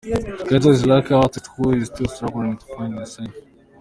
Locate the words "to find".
2.57-2.95